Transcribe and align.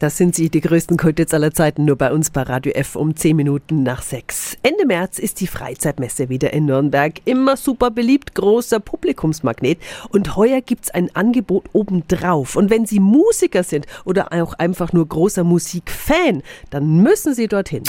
Das 0.00 0.16
sind 0.16 0.36
sie, 0.36 0.48
die 0.48 0.60
größten 0.60 0.96
Kultits 0.96 1.34
aller 1.34 1.52
Zeiten, 1.52 1.84
nur 1.84 1.96
bei 1.96 2.12
uns 2.12 2.30
bei 2.30 2.42
Radio 2.42 2.70
F 2.72 2.94
um 2.94 3.16
10 3.16 3.34
Minuten 3.34 3.82
nach 3.82 4.02
6. 4.02 4.58
Ende 4.62 4.86
März 4.86 5.18
ist 5.18 5.40
die 5.40 5.48
Freizeitmesse 5.48 6.28
wieder 6.28 6.52
in 6.52 6.66
Nürnberg. 6.66 7.14
Immer 7.24 7.56
super 7.56 7.90
beliebt, 7.90 8.36
großer 8.36 8.78
Publikumsmagnet. 8.78 9.80
Und 10.10 10.36
heuer 10.36 10.60
gibt's 10.60 10.90
ein 10.90 11.12
Angebot 11.16 11.64
obendrauf. 11.72 12.54
Und 12.54 12.70
wenn 12.70 12.86
Sie 12.86 13.00
Musiker 13.00 13.64
sind 13.64 13.86
oder 14.04 14.32
auch 14.32 14.54
einfach 14.54 14.92
nur 14.92 15.08
großer 15.08 15.42
Musikfan, 15.42 16.44
dann 16.70 17.02
müssen 17.02 17.34
Sie 17.34 17.48
dorthin. 17.48 17.82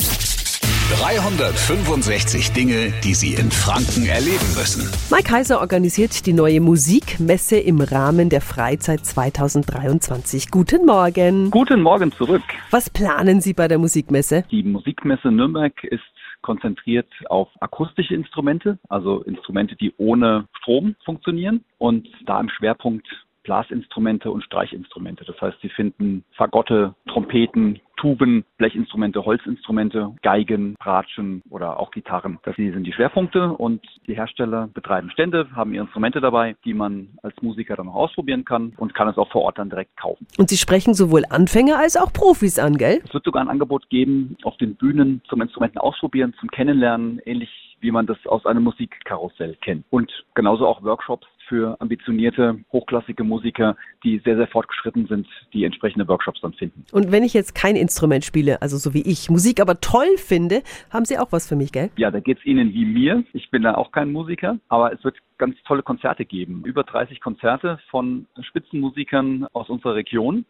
365 0.89 2.52
Dinge, 2.52 2.92
die 3.04 3.14
Sie 3.14 3.36
in 3.36 3.52
Franken 3.52 4.07
erleben 4.07 4.50
müssen. 4.57 4.89
Mike 5.11 5.30
Kaiser 5.30 5.61
organisiert 5.61 6.25
die 6.25 6.34
neue 6.34 6.61
Musikmesse 6.61 7.57
im 7.57 7.80
Rahmen 7.80 8.30
der 8.30 8.42
Freizeit 8.42 9.06
2023. 9.06 10.50
Guten 10.50 10.88
Morgen. 10.88 11.52
Guten 11.52 11.83
Morgen 11.83 12.11
zurück. 12.11 12.42
Was 12.71 12.89
planen 12.89 13.39
Sie 13.39 13.54
bei 13.54 13.68
der 13.68 13.78
Musikmesse? 13.78 14.46
Die 14.50 14.64
Musikmesse 14.64 15.30
Nürnberg 15.30 15.83
ist 15.83 16.02
konzentriert 16.42 17.08
auf 17.30 17.50
akustische 17.60 18.16
Instrumente, 18.16 18.80
also 18.89 19.21
Instrumente, 19.24 19.75
die 19.75 19.94
ohne 19.97 20.47
Strom 20.58 20.96
funktionieren 21.06 21.64
und 21.78 22.08
da 22.25 22.39
im 22.39 22.50
Schwerpunkt 22.50 23.08
Blasinstrumente 23.50 24.30
und 24.30 24.44
Streichinstrumente. 24.44 25.26
Das 25.26 25.42
heißt, 25.42 25.58
Sie 25.64 25.70
finden 25.70 26.24
Fagotte, 26.34 26.94
Trompeten, 27.08 27.80
Tuben, 27.98 28.46
Blechinstrumente, 28.60 29.25
Holzinstrumente, 29.25 30.14
Geigen, 30.22 30.75
Bratschen 30.75 31.42
oder 31.50 31.80
auch 31.80 31.89
Gitarren. 31.89 32.38
Das 32.44 32.56
sind 32.56 32.83
die 32.83 32.94
Schwerpunkte 32.94 33.53
und 33.53 33.81
die 34.06 34.16
Hersteller 34.16 34.69
betreiben 34.72 35.09
Stände, 35.09 35.47
haben 35.56 35.73
ihre 35.73 35.86
Instrumente 35.86 36.22
dabei, 36.22 36.56
die 36.64 36.75
man 36.75 37.09
als 37.23 37.33
Musiker 37.41 37.75
dann 37.75 37.88
noch 37.88 37.95
ausprobieren 37.95 38.45
kann 38.45 38.73
und 38.78 38.94
kann 38.94 39.08
es 39.08 39.17
auch 39.17 39.31
vor 39.31 39.41
Ort 39.41 39.58
dann 39.58 39.72
direkt 39.72 39.97
kaufen. 39.97 40.28
Und 40.38 40.50
Sie 40.50 40.58
sprechen 40.58 40.94
sowohl 40.94 41.23
Anfänger 41.28 41.80
als 41.80 41.97
auch 41.97 42.13
Profis 42.13 42.59
an, 42.59 42.78
gell? 42.78 43.02
Es 43.03 43.13
wird 43.16 43.25
sogar 43.25 43.41
ein 43.41 43.50
Angebot 43.50 43.89
geben 43.89 44.38
auf 44.44 44.58
den 44.58 44.75
Bühnen 44.75 45.23
zum 45.28 45.41
Instrumenten 45.41 45.80
ausprobieren, 45.80 46.36
zum 46.39 46.50
Kennenlernen, 46.52 47.19
ähnlich 47.25 47.50
wie 47.81 47.91
man 47.91 48.06
das 48.06 48.17
aus 48.28 48.45
einem 48.45 48.63
Musikkarussell 48.63 49.56
kennt. 49.61 49.86
Und 49.89 50.11
genauso 50.36 50.67
auch 50.67 50.84
Workshops 50.84 51.28
für 51.50 51.75
ambitionierte, 51.81 52.59
hochklassige 52.72 53.23
Musiker, 53.23 53.75
die 54.03 54.22
sehr, 54.23 54.38
sehr 54.38 54.47
fortgeschritten 54.47 55.08
sind, 55.08 55.28
die 55.52 55.66
entsprechende 55.66 56.08
Workshops 56.08 56.39
dann 56.41 56.53
finden. 56.53 56.86
Und 56.91 57.11
wenn 57.11 57.23
ich 57.23 57.33
jetzt 57.33 57.56
kein 57.56 57.75
Instrument 57.75 58.23
spiele, 58.23 58.61
also 58.61 58.78
so 58.78 58.94
wie 58.94 59.02
ich, 59.02 59.30
Musik 59.30 59.59
aber 59.59 59.81
toll 59.81 60.17
finde, 60.17 60.61
haben 60.91 61.06
Sie 61.06 61.17
auch 61.17 61.31
was 61.31 61.47
für 61.47 61.56
mich, 61.56 61.72
gell? 61.72 61.89
Ja, 61.97 62.11
da 62.11 62.19
geht's 62.19 62.45
Ihnen 62.45 62.73
wie 62.73 62.86
mir. 62.86 63.23
Ich 63.33 63.50
bin 63.50 63.64
da 63.64 63.75
auch 63.75 63.91
kein 63.91 64.11
Musiker, 64.11 64.59
aber 64.69 64.94
es 64.94 65.03
wird 65.03 65.17
ganz 65.38 65.56
tolle 65.66 65.81
Konzerte 65.81 66.23
geben. 66.23 66.64
Über 66.66 66.83
30 66.83 67.19
Konzerte 67.19 67.80
von 67.89 68.28
Spitzenmusikern 68.41 69.47
aus 69.53 69.69
unserer 69.69 69.95
Region 69.95 70.45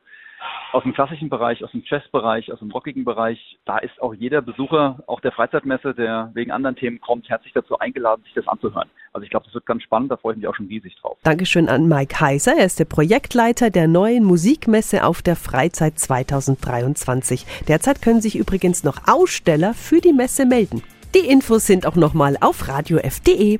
aus 0.72 0.84
dem 0.84 0.94
klassischen 0.94 1.30
Bereich, 1.30 1.64
aus 1.64 1.72
dem 1.72 1.84
Jazzbereich, 1.86 2.52
aus 2.52 2.60
dem 2.60 2.72
rockigen 2.72 3.04
Bereich. 3.04 3.58
Da 3.66 3.80
ist 3.80 4.02
auch 4.02 4.14
jeder 4.14 4.42
Besucher, 4.42 5.04
auch 5.08 5.20
der 5.20 5.32
Freizeitmesse, 5.32 5.94
der 5.94 6.32
wegen 6.34 6.52
anderen 6.52 6.76
Themen 6.76 7.02
kommt, 7.02 7.30
herzlich 7.30 7.54
dazu 7.54 7.80
eingeladen, 7.80 8.24
sich 8.24 8.34
das 8.34 8.48
anzuhören. 8.48 8.90
Also 9.14 9.24
ich 9.24 9.30
glaube, 9.30 9.46
das 9.46 9.54
wird 9.54 9.66
ganz 9.66 9.84
spannend, 9.84 10.12
da 10.12 10.18
freue 10.18 10.34
ich 10.34 10.40
mich 10.40 10.48
auch 10.48 10.56
schon 10.56 10.68
riesig 10.68 10.96
drauf. 11.02 11.18
Dankeschön 11.24 11.70
an 11.70 11.88
Mike 11.88 12.20
Heiser. 12.20 12.54
Er 12.58 12.66
ist 12.66 12.80
der 12.80 12.86
Projektleiter 12.86 13.70
der 13.70 13.88
neuen 13.88 14.24
Musikmesse 14.24 15.06
auf 15.06 15.22
der 15.22 15.36
Freizeit 15.36 15.98
2023. 15.98 17.46
Derzeit 17.68 18.02
können 18.02 18.22
sich 18.22 18.38
übrigens 18.38 18.84
noch 18.84 19.08
Aussteller 19.08 19.74
für 19.74 20.02
die 20.02 20.14
Messe 20.14 20.46
melden. 20.46 20.84
Die 21.16 21.28
Infos 21.28 21.66
sind 21.66 21.88
auch 21.88 21.96
nochmal 21.96 22.38
auf 22.40 22.68
radiof.de. 22.68 23.60